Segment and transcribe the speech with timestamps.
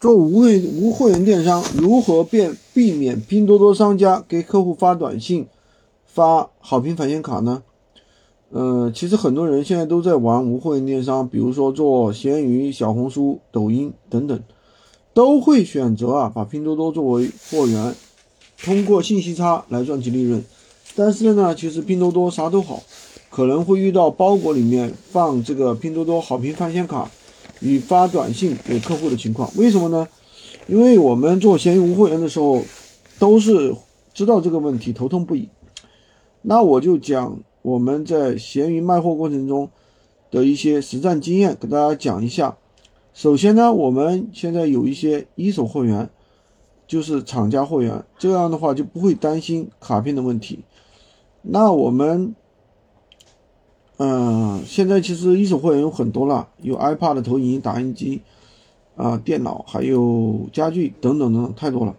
[0.00, 5.48] 做无会无货源电商，如何变避免拼多多商家给客户发短信、
[6.06, 7.64] 发好评返现卡呢？
[8.50, 14.40] 呃，其实很多人现在都在玩无货源电商，比如说做闲鱼、小红书、抖音等等，
[15.12, 17.92] 都会选择啊把拼多多作为货源，
[18.62, 20.44] 通过信息差来赚取利润。
[20.94, 22.84] 但是呢，其实拼多多啥都好，
[23.30, 27.10] 可能会遇到包裹里面放这个拼多多好评返现卡。
[27.60, 30.06] 与发短信给客户的情况，为什么呢？
[30.66, 32.62] 因为我们做闲鱼无货源的时候，
[33.18, 33.74] 都是
[34.12, 35.48] 知道这个问题，头痛不已。
[36.42, 39.70] 那我就讲我们在闲鱼卖货过程中
[40.30, 42.56] 的一些实战经验，给大家讲一下。
[43.12, 46.08] 首先呢，我们现在有一些一手货源，
[46.86, 50.60] 就是厂家货源，这样的话就不会担心卡片的问题。
[51.42, 52.34] 那我们。
[54.00, 58.22] 嗯，现在其实一手货源有很多了，有 iPad 投影仪、打印机，
[58.94, 61.96] 啊，电脑，还有家具等等等等，太多了。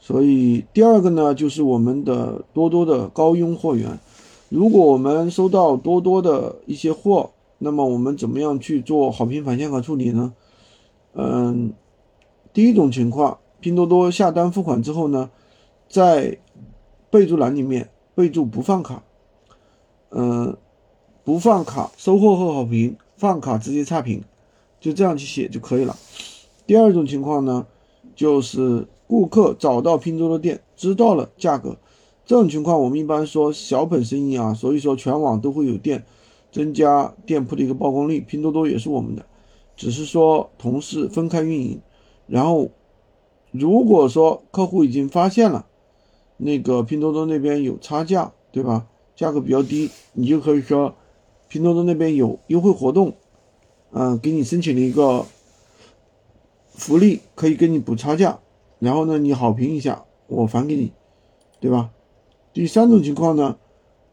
[0.00, 3.96] 所以第二个呢，就是我们的多多的高佣货源。
[4.48, 10.34] 如果我们收到多多的一些货，那么我们怎么样去做好评返现卡处理呢？
[11.14, 11.72] 嗯，
[12.52, 15.30] 第一种情况，拼多多下单付款之后呢，
[15.88, 16.38] 在
[17.08, 19.00] 备注栏里面备注不放卡，
[20.10, 20.56] 嗯。
[21.28, 24.22] 不放卡，收货后好评；放卡直接差评，
[24.80, 25.94] 就这样去写就可以了。
[26.66, 27.66] 第二种情况呢，
[28.16, 31.76] 就是顾客找到拼多多店，知道了价格，
[32.24, 36.02] 这种情况我们一般说小本生意啊，所以说全网都会有店，
[36.50, 38.20] 增加店铺的一个曝光率。
[38.20, 39.26] 拼多多也是我们的，
[39.76, 41.78] 只是说同事分开运营。
[42.26, 42.70] 然后，
[43.50, 45.66] 如果说客户已经发现了
[46.38, 48.86] 那个拼多多那边有差价，对吧？
[49.14, 50.94] 价格比较低，你就可以说。
[51.48, 53.14] 拼多多那边有优惠活动，
[53.90, 55.24] 嗯，给你申请了一个
[56.68, 58.38] 福利，可以给你补差价，
[58.78, 60.92] 然后呢，你好评一下，我返给你，
[61.58, 61.90] 对吧？
[62.52, 63.56] 第三种情况呢，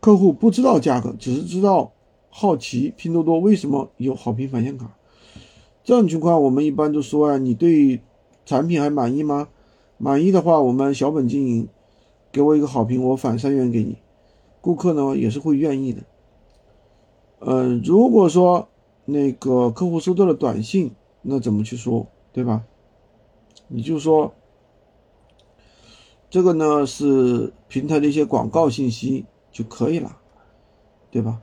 [0.00, 1.92] 客户不知道价格，只是知道
[2.30, 4.96] 好奇拼多多为什么有好评返现卡，
[5.82, 8.00] 这种情况我们一般都说啊，你对
[8.46, 9.48] 产品还满意吗？
[9.98, 11.68] 满意的话，我们小本经营，
[12.30, 13.96] 给我一个好评，我返三元给你，
[14.60, 16.02] 顾客呢也是会愿意的。
[17.46, 18.68] 嗯，如果说
[19.04, 22.62] 那个客户收到了短信，那怎么去说，对吧？
[23.68, 24.32] 你就说
[26.30, 30.16] 这个呢是平台的一些广告信息就可以了，
[31.10, 31.42] 对吧？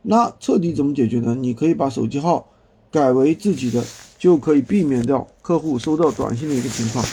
[0.00, 1.34] 那彻底怎么解决呢？
[1.34, 2.48] 你可以把手机号
[2.90, 3.84] 改为自己的，
[4.18, 7.04] 就可以避免掉客户收到短信的一个情况，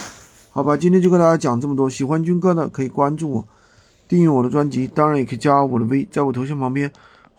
[0.50, 0.78] 好吧？
[0.78, 3.48] 今天就跟大家讲这么多，喜欢军哥的可以关注我，
[4.08, 6.90] 订阅我的专辑，当然也可以加我的微，在我头像旁边。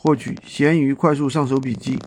[0.04, 2.02] 获取闲鱼快速上手笔记。